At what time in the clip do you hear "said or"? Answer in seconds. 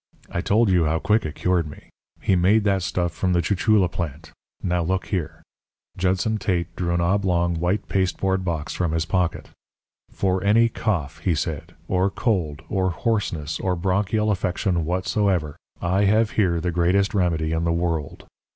11.35-12.09